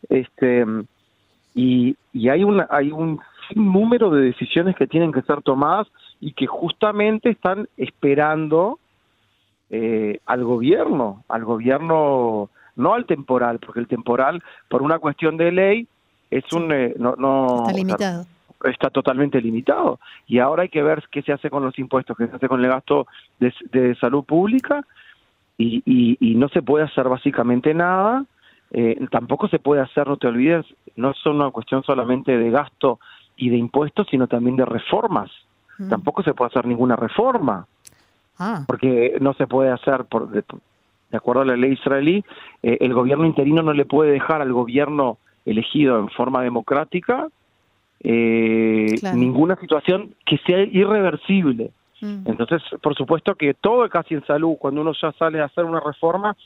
este 0.08 0.64
y, 1.54 1.96
y 2.12 2.28
hay 2.28 2.44
una 2.44 2.68
hay 2.70 2.92
un 2.92 3.18
número 3.55 4.11
de 4.11 4.23
decisiones 4.23 4.76
que 4.76 4.87
tienen 4.87 5.12
que 5.12 5.23
ser 5.23 5.43
tomadas 5.43 5.87
y 6.21 6.33
que 6.33 6.47
justamente 6.47 7.31
están 7.31 7.69
esperando 7.76 8.79
eh, 9.71 10.21
al 10.26 10.45
gobierno, 10.45 11.25
al 11.29 11.45
gobierno, 11.45 12.50
no 12.76 12.95
al 12.95 13.07
temporal, 13.07 13.59
porque 13.59 13.81
el 13.81 13.88
temporal, 13.88 14.43
por 14.69 14.83
una 14.83 14.99
cuestión 14.99 15.37
de 15.37 15.53
ley, 15.53 15.88
es 16.31 16.45
un... 16.53 16.73
Eh, 16.73 16.95
no, 16.99 17.15
no, 17.17 17.62
está 17.62 17.73
limitado. 17.73 18.26
está 18.65 18.91
totalmente 18.91 19.41
limitado. 19.41 19.99
Y 20.26 20.38
ahora 20.38 20.62
hay 20.62 20.69
que 20.69 20.83
ver 20.83 21.05
qué 21.11 21.23
se 21.23 21.33
hace 21.33 21.50
con 21.50 21.65
los 21.65 21.79
impuestos, 21.79 22.17
qué 22.17 22.29
se 22.29 22.37
hace 22.37 22.49
con 22.49 22.65
el 22.65 22.71
gasto 22.71 23.07
de, 23.38 23.97
salud 24.00 24.25
pública 24.25 24.85
y, 25.59 25.83
y, 26.21 26.35
no 26.35 26.49
se 26.49 26.62
puede 26.62 26.85
hacer 26.85 27.09
básicamente 27.09 27.75
nada. 27.75 28.25
Eh, 28.71 29.07
tampoco 29.11 29.49
se 29.49 29.59
puede 29.59 29.81
hacer, 29.81 30.07
no 30.07 30.17
te 30.17 30.26
olvides, 30.26 30.67
no 30.97 31.11
es 31.11 31.26
una 31.26 31.50
cuestión 31.50 31.83
solamente 31.83 32.37
de 32.37 32.50
gasto 32.50 32.99
y 33.37 33.50
de 33.50 33.57
impuestos, 33.57 34.07
sino 34.11 34.26
también 34.26 34.57
de 34.57 34.64
reformas. 34.64 35.31
Mm. 35.78 35.88
Tampoco 35.88 36.23
se 36.23 36.35
puede 36.35 36.49
hacer 36.49 36.66
ninguna 36.66 36.97
reforma. 36.97 37.66
Ah. 38.38 38.64
Porque 38.66 39.16
no 39.21 39.35
se 39.35 39.47
puede 39.47 39.71
hacer, 39.71 40.05
por, 40.05 40.28
de, 40.31 40.45
acuerdo 41.12 41.43
a 41.43 41.47
la 41.47 41.57
ley 41.57 41.73
israelí, 41.73 42.25
eh, 42.62 42.78
el 42.81 42.93
gobierno 42.93 43.25
interino 43.25 43.62
no 43.62 43.73
le 43.73 43.85
puede 43.85 44.12
dejar 44.12 44.43
al 44.43 44.52
gobierno 44.52 45.19
elegido 45.45 45.99
en 45.99 46.09
forma 46.09 46.43
democrática 46.43 47.28
eh, 48.00 48.95
ninguna 49.14 49.57
situación 49.57 50.14
que 50.26 50.38
sea 50.38 50.62
irreversible. 50.62 51.71
Mm. 52.00 52.23
Entonces, 52.26 52.62
por 52.83 52.95
supuesto 52.95 53.35
que 53.35 53.55
todo 53.55 53.88
casi 53.88 54.14
en 54.14 54.26
salud, 54.26 54.57
cuando 54.59 54.83
uno 54.83 54.93
ya 55.00 55.12
sale 55.12 55.40
a 55.40 55.47
hacer 55.47 55.64
una 55.64 55.81
reforma, 55.81 56.37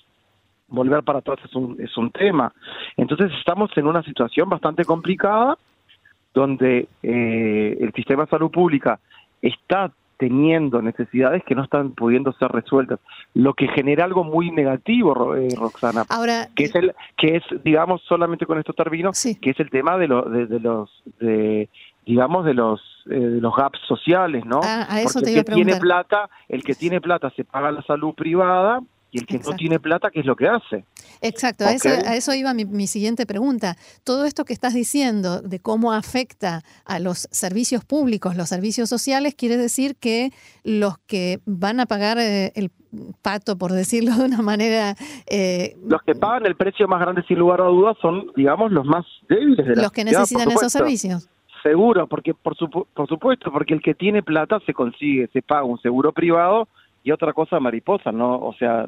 volver 0.69 1.03
para 1.03 1.19
atrás 1.19 1.39
es 1.45 1.55
un, 1.55 1.77
es 1.81 1.97
un 1.97 2.11
tema. 2.11 2.53
Entonces 2.97 3.33
estamos 3.39 3.71
en 3.77 3.87
una 3.87 4.03
situación 4.03 4.49
bastante 4.49 4.85
complicada 4.85 5.59
donde 6.35 6.89
eh, 7.03 7.77
el 7.81 7.93
sistema 7.93 8.25
de 8.25 8.31
salud 8.31 8.51
pública 8.51 8.99
está 9.43 9.93
teniendo 10.21 10.83
necesidades 10.83 11.43
que 11.45 11.55
no 11.55 11.65
están 11.65 11.93
pudiendo 11.93 12.33
ser 12.35 12.53
resueltas, 12.53 13.01
lo 13.33 13.55
que 13.55 13.69
genera 13.69 14.05
algo 14.05 14.23
muy 14.23 14.51
negativo, 14.51 15.35
eh, 15.35 15.49
Roxana. 15.57 16.05
Ahora, 16.11 16.49
que 16.55 16.65
es 16.65 16.75
el, 16.75 16.95
que 17.17 17.37
es, 17.37 17.43
digamos, 17.65 18.03
solamente 18.03 18.45
con 18.45 18.59
esto 18.59 18.75
termino, 18.75 19.13
que 19.41 19.51
es 19.51 19.59
el 19.59 19.71
tema 19.71 19.97
de, 19.97 20.09
de, 20.09 20.61
los, 20.61 20.91
de, 21.21 21.71
digamos, 22.05 22.45
de 22.45 22.53
los, 22.53 22.83
eh, 23.07 23.19
de 23.19 23.41
los 23.41 23.57
gaps 23.57 23.79
sociales, 23.89 24.45
¿no? 24.45 24.61
Ah, 24.63 24.87
a 24.91 25.01
eso 25.01 25.21
Porque 25.21 25.39
el 25.39 25.45
que 25.45 25.53
tiene 25.53 25.77
plata, 25.77 26.29
el 26.51 26.63
que 26.65 26.75
tiene 26.75 27.01
plata 27.01 27.31
se 27.31 27.45
paga 27.45 27.73
la 27.73 27.83
salud 27.83 28.13
privada 28.15 28.81
y 29.13 29.19
el 29.19 29.27
que 29.27 29.39
no 29.39 29.53
tiene 29.55 29.81
plata, 29.81 30.11
¿qué 30.11 30.21
es 30.21 30.27
lo 30.27 30.37
que 30.37 30.47
hace? 30.47 30.85
Exacto, 31.21 31.65
a, 31.65 31.73
eso, 31.73 32.35
iba 32.35 32.55
mi, 32.55 32.87
siguiente 32.87 33.27
pregunta. 33.27 33.77
Todo 34.05 34.25
esto 34.25 34.45
que 34.45 34.53
estás 34.53 34.75
diciendo 34.75 35.43
de 35.43 35.59
cómo 35.59 35.93
afecta 35.93 36.63
a 36.85 36.99
los 36.99 37.29
servicios 37.31 37.85
públicos, 37.85 38.37
los 38.37 38.49
servicios 38.49 38.89
sociales, 38.89 39.35
quiere 39.35 39.57
decir 39.57 39.97
que 39.97 40.31
los 40.65 40.99
que 40.99 41.41
van 41.45 41.81
a 41.81 41.87
pagar 41.87 42.19
eh, 42.19 42.53
el 42.55 42.71
pato, 43.23 43.59
por 43.59 43.73
decirlo 43.73 44.15
de 44.17 44.25
una 44.25 44.43
manera... 44.43 44.95
Eh, 45.27 45.77
los 45.87 46.03
que 46.03 46.15
pagan 46.15 46.47
el 46.47 46.57
precio 46.57 46.87
más 46.87 47.01
grande, 47.01 47.23
sin 47.27 47.39
lugar 47.39 47.61
a 47.61 47.65
dudas, 47.65 47.97
son, 48.01 48.31
digamos, 48.37 48.71
los 48.71 48.87
más 48.87 49.05
débiles 49.29 49.67
de 49.67 49.77
la 49.77 49.83
Los 49.83 49.93
que 49.93 50.05
necesitan 50.05 50.51
esos 50.51 50.73
servicios. 50.73 51.29
Seguro, 51.63 52.07
porque 52.07 52.33
por, 52.33 52.57
por 52.57 53.09
supuesto, 53.09 53.53
porque 53.53 53.75
el 53.75 53.83
que 53.83 53.95
tiene 53.95 54.23
plata 54.23 54.61
se 54.65 54.73
consigue, 54.73 55.29
se 55.33 55.43
paga 55.43 55.65
un 55.65 55.81
seguro 55.81 56.13
privado 56.13 56.69
y 57.03 57.11
otra 57.11 57.33
cosa 57.33 57.61
mariposa, 57.61 58.13
¿no? 58.13 58.39
O 58.39 58.53
sea, 58.55 58.87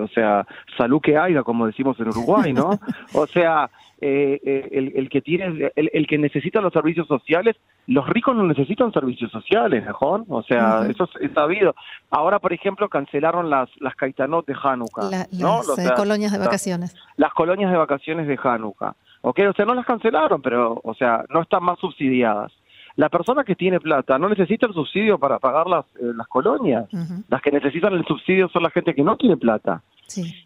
o 0.00 0.08
sea, 0.08 0.46
salud 0.76 1.00
que 1.00 1.16
haya, 1.16 1.42
como 1.42 1.66
decimos 1.66 1.98
en 1.98 2.08
Uruguay, 2.08 2.52
¿no? 2.52 2.70
O 3.14 3.26
sea, 3.26 3.70
eh, 4.00 4.38
eh, 4.44 4.68
el, 4.72 4.92
el, 4.94 5.08
que 5.08 5.22
tiene, 5.22 5.70
el, 5.74 5.90
el, 5.92 6.06
que 6.06 6.18
necesita 6.18 6.60
los 6.60 6.72
servicios 6.72 7.06
sociales, 7.08 7.56
los 7.86 8.06
ricos 8.08 8.36
no 8.36 8.44
necesitan 8.44 8.92
servicios 8.92 9.30
sociales, 9.30 9.84
¿no? 9.86 10.26
O 10.28 10.42
sea, 10.42 10.86
eso 10.88 11.08
es, 11.20 11.32
sabido. 11.32 11.74
Ahora, 12.10 12.38
por 12.38 12.52
ejemplo, 12.52 12.88
cancelaron 12.88 13.48
las 13.50 13.68
las 13.80 13.94
de 13.96 14.54
Hanukkah, 14.62 15.26
¿no? 15.32 15.62
Las 15.62 15.78
eh, 15.78 15.90
colonias 15.96 16.32
de 16.32 16.38
vacaciones. 16.38 16.94
Las, 17.16 17.32
colonias 17.32 17.70
de 17.70 17.78
vacaciones 17.78 18.26
de 18.26 18.38
Hanukkah. 18.42 18.94
¿Ok? 19.22 19.40
O 19.48 19.52
sea, 19.54 19.64
no 19.64 19.74
las 19.74 19.86
cancelaron, 19.86 20.40
pero, 20.42 20.80
o 20.84 20.94
sea, 20.94 21.24
no 21.30 21.42
están 21.42 21.64
más 21.64 21.78
subsidiadas. 21.78 22.52
La 22.96 23.10
persona 23.10 23.44
que 23.44 23.54
tiene 23.54 23.78
plata 23.78 24.18
no 24.18 24.28
necesita 24.28 24.66
el 24.66 24.72
subsidio 24.72 25.18
para 25.18 25.38
pagar 25.38 25.66
las, 25.66 25.84
eh, 25.96 26.12
las 26.16 26.26
colonias. 26.28 26.86
Las 27.28 27.42
que 27.42 27.50
necesitan 27.50 27.92
el 27.92 28.04
subsidio 28.06 28.48
son 28.48 28.62
la 28.62 28.70
gente 28.70 28.94
que 28.94 29.02
no 29.02 29.16
tiene 29.16 29.36
plata. 29.36 29.82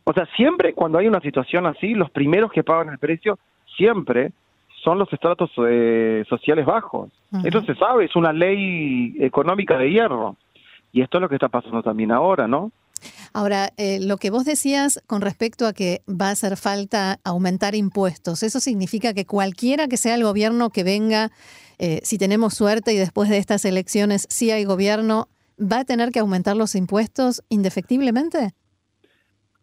O 0.05 0.13
sea, 0.13 0.27
siempre 0.37 0.75
cuando 0.75 0.99
hay 0.99 1.07
una 1.07 1.21
situación 1.21 1.67
así, 1.67 1.95
los 1.95 2.11
primeros 2.11 2.51
que 2.51 2.65
pagan 2.65 2.89
el 2.89 2.99
precio 2.99 3.39
siempre 3.77 4.33
son 4.83 4.99
los 4.99 5.13
estratos 5.13 5.51
eh, 5.69 6.25
sociales 6.29 6.67
bajos. 6.67 7.11
Eso 7.45 7.61
se 7.63 7.75
sabe, 7.77 8.07
es 8.07 8.17
una 8.17 8.33
ley 8.33 9.15
económica 9.21 9.79
de 9.79 9.91
hierro. 9.91 10.37
Y 10.93 11.03
esto 11.03 11.19
es 11.19 11.23
lo 11.23 11.29
que 11.29 11.37
está 11.37 11.49
pasando 11.49 11.83
también 11.83 12.11
ahora, 12.11 12.49
¿no? 12.49 12.73
Ahora, 13.33 13.71
eh, 13.77 13.99
lo 14.01 14.17
que 14.17 14.31
vos 14.31 14.45
decías 14.45 15.03
con 15.07 15.21
respecto 15.21 15.67
a 15.67 15.73
que 15.73 16.03
va 16.09 16.29
a 16.29 16.33
hacer 16.33 16.57
falta 16.57 17.19
aumentar 17.25 17.75
impuestos, 17.75 18.43
¿eso 18.43 18.61
significa 18.61 19.15
que 19.15 19.27
cualquiera 19.27 19.89
que 19.89 19.97
sea 19.97 20.15
el 20.15 20.25
gobierno 20.25 20.71
que 20.71 20.85
venga, 20.85 21.31
eh, 21.79 22.01
si 22.03 22.19
tenemos 22.19 22.55
suerte 22.55 22.93
y 22.93 22.97
después 22.97 23.29
de 23.29 23.39
estas 23.39 23.65
elecciones 23.65 24.27
sí 24.29 24.51
hay 24.51 24.65
gobierno, 24.65 25.29
va 25.61 25.81
a 25.81 25.85
tener 25.85 26.11
que 26.11 26.21
aumentar 26.21 26.57
los 26.57 26.75
impuestos 26.75 27.43
indefectiblemente? 27.49 28.55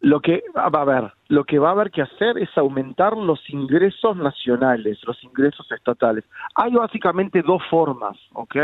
Lo 0.00 0.20
que 0.20 0.44
va 0.56 0.82
a 0.82 0.84
ver, 0.84 1.12
lo 1.26 1.44
que 1.44 1.58
va 1.58 1.70
a 1.70 1.72
haber 1.72 1.90
que 1.90 2.02
hacer 2.02 2.38
es 2.38 2.48
aumentar 2.56 3.16
los 3.16 3.40
ingresos 3.50 4.16
nacionales, 4.16 4.98
los 5.04 5.22
ingresos 5.24 5.70
estatales. 5.72 6.24
Hay 6.54 6.72
básicamente 6.72 7.42
dos 7.42 7.60
formas, 7.68 8.16
¿ok? 8.32 8.56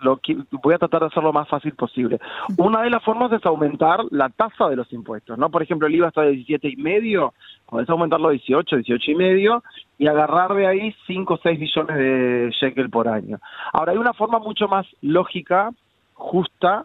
Lo 0.00 0.20
voy 0.62 0.74
a 0.74 0.78
tratar 0.78 1.00
de 1.00 1.06
hacerlo 1.06 1.28
lo 1.28 1.32
más 1.32 1.48
fácil 1.48 1.72
posible. 1.72 2.18
Una 2.58 2.82
de 2.82 2.90
las 2.90 3.02
formas 3.02 3.32
es 3.32 3.44
aumentar 3.46 4.00
la 4.10 4.28
tasa 4.28 4.68
de 4.68 4.76
los 4.76 4.92
impuestos, 4.92 5.38
¿no? 5.38 5.50
Por 5.50 5.62
ejemplo, 5.62 5.86
el 5.86 5.94
IVA 5.94 6.08
está 6.08 6.22
de 6.22 6.32
17 6.32 6.68
y 6.68 6.76
medio, 6.76 7.34
podés 7.66 7.88
aumentarlo 7.88 8.28
a 8.28 8.32
18, 8.32 8.76
18 8.76 9.10
y 9.10 9.14
medio 9.14 9.62
y 9.98 10.06
agarrar 10.06 10.54
de 10.54 10.66
ahí 10.66 10.94
5 11.06 11.34
o 11.34 11.38
6 11.42 11.58
billones 11.58 11.96
de 11.96 12.50
shekel 12.60 12.90
por 12.90 13.08
año. 13.08 13.38
Ahora, 13.72 13.92
hay 13.92 13.98
una 13.98 14.12
forma 14.12 14.38
mucho 14.38 14.68
más 14.68 14.86
lógica, 15.00 15.70
justa 16.14 16.84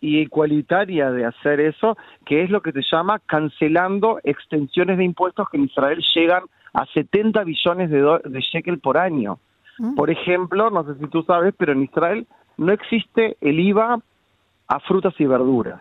y 0.00 0.18
igualitaria 0.18 1.10
de 1.10 1.24
hacer 1.24 1.60
eso, 1.60 1.96
que 2.26 2.42
es 2.42 2.50
lo 2.50 2.60
que 2.60 2.72
se 2.72 2.82
llama 2.82 3.20
cancelando 3.26 4.20
extensiones 4.22 4.98
de 4.98 5.04
impuestos 5.04 5.48
que 5.48 5.56
en 5.56 5.64
Israel 5.64 6.02
llegan 6.14 6.44
a 6.74 6.86
70 6.86 7.44
billones 7.44 7.90
de, 7.90 8.20
de 8.24 8.40
shekel 8.40 8.80
por 8.80 8.98
año. 8.98 9.38
Mm. 9.78 9.94
Por 9.94 10.10
ejemplo, 10.10 10.70
no 10.70 10.84
sé 10.84 10.94
si 10.98 11.06
tú 11.08 11.22
sabes, 11.22 11.54
pero 11.56 11.72
en 11.72 11.84
Israel 11.84 12.26
no 12.56 12.72
existe 12.72 13.36
el 13.40 13.60
IVA 13.60 13.98
a 14.68 14.80
frutas 14.80 15.14
y 15.18 15.26
verduras. 15.26 15.80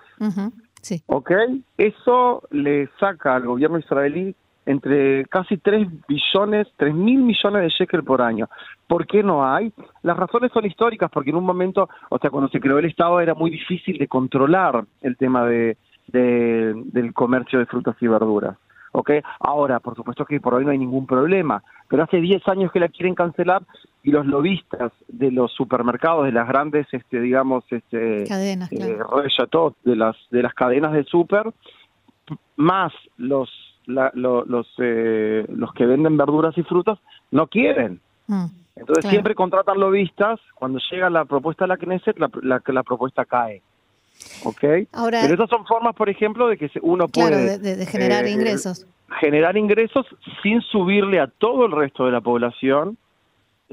sí. 0.82 1.02
¿Ok? 1.08 1.32
Eso 1.78 2.44
le 2.52 2.90
saca 3.00 3.36
al 3.36 3.46
gobierno 3.46 3.80
israelí 3.80 4.36
entre 4.66 5.26
casi 5.26 5.58
3 5.58 5.88
billones, 6.08 6.68
3 6.78 6.94
mil 6.94 7.22
millones 7.22 7.64
de 7.64 7.70
shekel 7.70 8.04
por 8.04 8.22
año. 8.22 8.48
¿Por 8.88 9.06
qué 9.06 9.24
no 9.24 9.46
hay? 9.46 9.74
Las 10.04 10.18
razones 10.18 10.52
son 10.54 10.66
históricas, 10.66 11.10
porque 11.12 11.32
en 11.32 11.36
un 11.36 11.46
momento, 11.46 11.90
o 12.10 12.18
sea, 12.18 12.30
cuando 12.30 12.50
se 12.50 12.60
creó 12.60 12.80
el 12.80 12.86
Estado 12.86 13.20
era 13.20 13.34
muy 13.34 13.52
difícil 13.52 13.98
de 13.98 14.08
controlar 14.08 14.86
el 15.02 15.18
tema 15.18 15.46
de, 15.46 15.78
del 16.08 17.14
comercio 17.14 17.60
de 17.60 17.66
frutas 17.66 17.96
y 18.00 18.08
verduras. 18.08 18.58
¿ok? 18.94 19.12
Ahora, 19.40 19.80
por 19.80 19.96
supuesto 19.96 20.26
que 20.26 20.40
por 20.40 20.54
hoy 20.54 20.64
no 20.64 20.72
hay 20.72 20.78
ningún 20.78 21.06
problema, 21.06 21.64
pero 21.90 22.04
hace 22.04 22.18
10 22.18 22.48
años 22.48 22.72
que 22.72 22.80
la 22.80 22.90
quieren 22.90 23.16
cancelar 23.16 23.64
y 24.04 24.12
los 24.12 24.26
lobistas 24.26 24.92
de 25.08 25.32
los 25.32 25.52
supermercados, 25.54 26.26
de 26.26 26.34
las 26.34 26.48
grandes, 26.48 26.86
este, 26.92 27.22
digamos, 27.22 27.64
este, 27.70 28.26
cadenas, 28.28 28.72
eh, 28.72 28.78
de 28.78 29.96
las 29.96 30.16
de 30.30 30.44
las 30.44 30.54
cadenas 30.54 30.92
de 30.92 31.06
super, 31.06 31.54
más 32.58 32.92
los 33.18 33.50
los 33.86 34.68
eh, 34.78 35.46
los 35.50 35.74
que 35.74 35.86
venden 35.86 36.18
verduras 36.18 36.58
y 36.58 36.64
frutas 36.64 37.00
no 37.32 37.48
quieren. 37.48 38.02
Mm, 38.28 38.46
Entonces 38.76 39.10
siempre 39.10 39.36
contratan 39.36 39.80
lobistas. 39.80 40.40
Cuando 40.56 40.80
llega 40.92 41.10
la 41.10 41.26
propuesta 41.26 41.66
a 41.66 41.68
la 41.68 41.78
Knesset, 41.78 42.20
la, 42.20 42.30
la, 42.42 42.62
la 42.66 42.84
propuesta 42.84 43.26
cae. 43.26 43.62
¿Ok? 44.44 44.64
Ahora, 44.92 45.22
Pero 45.22 45.36
esas 45.36 45.50
son 45.50 45.66
formas, 45.66 45.96
por 45.96 46.10
ejemplo, 46.10 46.48
de 46.48 46.58
que 46.58 46.70
uno 46.82 47.08
puede... 47.08 47.58
de, 47.58 47.86
generar 47.86 48.26
eh, 48.26 48.32
ingresos. 48.32 48.86
Generar 49.20 49.58
ingresos 49.58 50.06
sin 50.42 50.62
subirle 50.62 51.20
a 51.20 51.28
todo 51.28 51.66
el 51.66 51.72
resto 51.72 52.06
de 52.06 52.12
la 52.12 52.22
población 52.22 52.98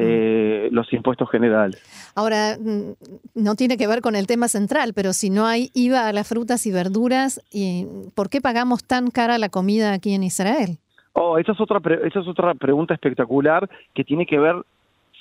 eh, 0.01 0.69
los 0.73 0.93
impuestos 0.93 1.31
generales. 1.31 1.83
Ahora, 2.15 2.57
mm, 2.59 2.93
no 3.35 3.55
tiene 3.55 3.77
que 3.77 3.87
ver 3.87 4.01
con 4.01 4.17
el 4.17 4.27
tema 4.27 4.49
central, 4.49 4.93
pero 4.95 5.13
si 5.13 5.31
no 5.31 5.47
hay 5.47 5.71
IVA 5.75 6.09
a 6.09 6.13
las 6.13 6.29
frutas 6.29 6.67
y 6.67 6.73
verduras, 6.73 7.41
¿y 7.53 7.87
¿por 8.15 8.31
qué 8.31 8.41
pagamos 8.41 8.85
tan 8.85 9.11
cara 9.11 9.39
la 9.39 9.49
comida 9.49 9.93
aquí 9.93 10.15
en 10.15 10.23
Israel? 10.23 10.79
Oh, 11.13 11.39
esa 11.39 11.53
es 11.53 11.61
otra, 11.61 11.81
esa 12.05 12.21
es 12.21 12.29
otra 12.29 12.55
pregunta 12.55 12.95
espectacular 12.95 13.69
que 13.95 14.05
tiene 14.05 14.27
que 14.27 14.39
ver 14.39 14.65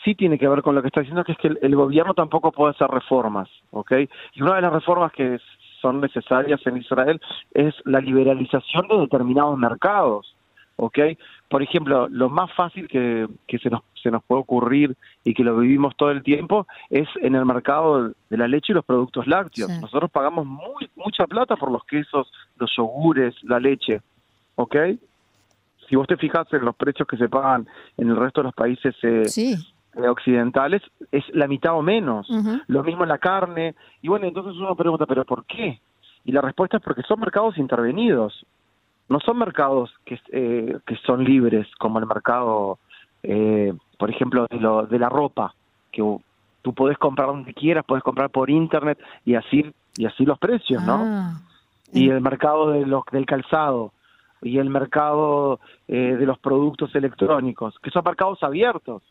sí 0.03 0.15
tiene 0.15 0.37
que 0.37 0.47
ver 0.47 0.61
con 0.61 0.75
lo 0.75 0.81
que 0.81 0.87
está 0.87 1.01
diciendo, 1.01 1.23
que 1.23 1.33
es 1.33 1.37
que 1.37 1.47
el, 1.61 1.75
gobierno 1.75 2.13
tampoco 2.13 2.51
puede 2.51 2.71
hacer 2.71 2.87
reformas, 2.87 3.49
¿ok? 3.71 3.91
Y 4.33 4.41
una 4.41 4.55
de 4.55 4.61
las 4.61 4.73
reformas 4.73 5.11
que 5.11 5.39
son 5.81 6.01
necesarias 6.01 6.59
en 6.65 6.77
Israel 6.77 7.21
es 7.53 7.73
la 7.85 7.99
liberalización 7.99 8.87
de 8.87 8.97
determinados 8.97 9.57
mercados, 9.57 10.35
¿ok? 10.79 10.97
Por 11.49 11.61
ejemplo, 11.61 12.07
lo 12.09 12.29
más 12.29 12.51
fácil 12.53 12.87
que, 12.87 13.27
que 13.47 13.59
se, 13.59 13.69
nos, 13.69 13.81
se 14.01 14.09
nos 14.09 14.23
puede 14.23 14.41
ocurrir 14.41 14.95
y 15.25 15.33
que 15.33 15.43
lo 15.43 15.57
vivimos 15.57 15.95
todo 15.97 16.11
el 16.11 16.23
tiempo 16.23 16.67
es 16.89 17.07
en 17.21 17.35
el 17.35 17.45
mercado 17.45 18.13
de 18.29 18.37
la 18.37 18.47
leche 18.47 18.71
y 18.71 18.75
los 18.75 18.85
productos 18.85 19.27
lácteos. 19.27 19.69
Nosotros 19.81 20.09
pagamos 20.09 20.45
muy, 20.45 20.89
mucha 20.95 21.27
plata 21.27 21.57
por 21.57 21.69
los 21.69 21.83
quesos, 21.83 22.31
los 22.57 22.71
yogures, 22.77 23.35
la 23.43 23.59
leche, 23.59 24.01
¿ok? 24.55 24.75
Si 25.89 25.95
vos 25.95 26.07
te 26.07 26.15
fijas 26.15 26.47
en 26.53 26.63
los 26.63 26.75
precios 26.75 27.07
que 27.07 27.17
se 27.17 27.27
pagan 27.27 27.67
en 27.97 28.09
el 28.09 28.15
resto 28.15 28.41
de 28.41 28.45
los 28.45 28.55
países 28.55 28.95
eh, 29.03 29.23
eh, 29.95 30.07
occidentales 30.07 30.81
es 31.11 31.23
la 31.33 31.47
mitad 31.47 31.73
o 31.73 31.81
menos. 31.81 32.29
Lo 32.67 32.83
mismo 32.83 33.03
en 33.03 33.09
la 33.09 33.17
carne. 33.17 33.75
Y 34.01 34.07
bueno, 34.07 34.27
entonces 34.27 34.55
uno 34.55 34.75
pregunta, 34.75 35.05
¿pero 35.05 35.25
por 35.25 35.45
qué? 35.45 35.81
Y 36.23 36.31
la 36.31 36.41
respuesta 36.41 36.77
es 36.77 36.83
porque 36.83 37.01
son 37.01 37.19
mercados 37.19 37.57
intervenidos. 37.57 38.45
No 39.09 39.19
son 39.19 39.39
mercados 39.39 39.91
que, 40.05 40.19
eh, 40.31 40.77
que 40.85 40.95
son 40.97 41.23
libres, 41.23 41.67
como 41.79 41.99
el 41.99 42.05
mercado, 42.05 42.79
eh, 43.23 43.73
por 43.97 44.09
ejemplo, 44.09 44.47
de, 44.49 44.59
lo, 44.59 44.85
de 44.85 44.99
la 44.99 45.09
ropa, 45.09 45.53
que 45.91 46.01
tú 46.61 46.73
puedes 46.73 46.97
comprar 46.97 47.27
donde 47.27 47.53
quieras, 47.53 47.85
puedes 47.87 48.03
comprar 48.03 48.29
por 48.29 48.49
internet 48.49 48.99
y 49.25 49.35
así, 49.35 49.65
y 49.97 50.05
así 50.05 50.25
los 50.25 50.37
precios, 50.37 50.83
¿no? 50.83 51.03
Ah, 51.03 51.41
y 51.91 52.09
el 52.09 52.21
mercado 52.21 52.71
de 52.71 52.85
los, 52.85 53.03
del 53.11 53.25
calzado 53.25 53.91
y 54.41 54.59
el 54.59 54.69
mercado 54.69 55.59
eh, 55.87 56.15
de 56.17 56.25
los 56.25 56.37
productos 56.37 56.93
electrónicos, 56.95 57.77
que 57.81 57.89
son 57.89 58.03
mercados 58.05 58.41
abiertos 58.43 59.01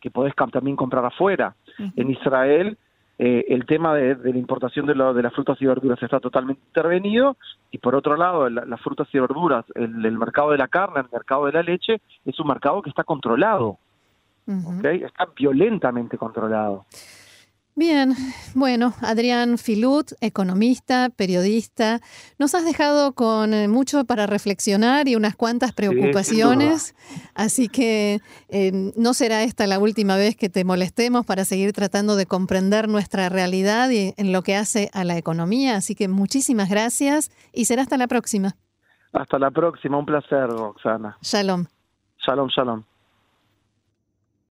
que 0.00 0.10
podés 0.10 0.34
también 0.52 0.76
comprar 0.76 1.04
afuera. 1.04 1.54
En 1.96 2.10
Israel 2.10 2.76
eh, 3.18 3.46
el 3.48 3.66
tema 3.66 3.94
de, 3.94 4.14
la 4.14 4.38
importación 4.38 4.86
de, 4.86 4.94
de, 4.94 5.22
las 5.22 5.34
frutas 5.34 5.60
y 5.60 5.66
verduras 5.66 6.00
está 6.02 6.20
totalmente 6.20 6.62
intervenido. 6.66 7.36
Y 7.70 7.78
por 7.78 7.94
otro 7.94 8.16
lado 8.16 8.48
las 8.48 8.80
frutas 8.80 9.08
y 9.12 9.18
verduras, 9.18 9.64
el, 9.74 10.04
el, 10.04 10.18
mercado 10.18 10.52
de 10.52 10.58
la 10.58 10.68
carne, 10.68 11.00
el 11.00 11.08
mercado 11.12 11.46
de 11.46 11.52
la 11.52 11.62
leche 11.62 12.00
es 12.24 12.38
un 12.38 12.46
mercado 12.46 12.80
que 12.80 12.90
está 12.90 13.04
controlado, 13.04 13.78
está 14.46 15.28
violentamente 15.36 16.16
controlado. 16.16 16.86
Bien, 17.78 18.12
bueno, 18.56 18.92
Adrián 19.02 19.56
Filut, 19.56 20.10
economista, 20.20 21.10
periodista, 21.16 22.00
nos 22.36 22.52
has 22.56 22.64
dejado 22.64 23.12
con 23.12 23.54
eh, 23.54 23.68
mucho 23.68 24.04
para 24.04 24.26
reflexionar 24.26 25.06
y 25.06 25.14
unas 25.14 25.36
cuantas 25.36 25.72
preocupaciones, 25.72 26.96
así 27.36 27.68
que 27.68 28.18
eh, 28.48 28.92
no 28.96 29.14
será 29.14 29.44
esta 29.44 29.68
la 29.68 29.78
última 29.78 30.16
vez 30.16 30.34
que 30.34 30.48
te 30.48 30.64
molestemos 30.64 31.24
para 31.24 31.44
seguir 31.44 31.72
tratando 31.72 32.16
de 32.16 32.26
comprender 32.26 32.88
nuestra 32.88 33.28
realidad 33.28 33.90
y 33.90 34.12
en 34.16 34.32
lo 34.32 34.42
que 34.42 34.56
hace 34.56 34.90
a 34.92 35.04
la 35.04 35.16
economía, 35.16 35.76
así 35.76 35.94
que 35.94 36.08
muchísimas 36.08 36.68
gracias 36.68 37.30
y 37.52 37.66
será 37.66 37.82
hasta 37.82 37.96
la 37.96 38.08
próxima. 38.08 38.56
Hasta 39.12 39.38
la 39.38 39.52
próxima, 39.52 39.98
un 39.98 40.04
placer, 40.04 40.48
Roxana. 40.48 41.16
Shalom. 41.22 41.66
Shalom, 42.26 42.48
shalom. 42.48 42.87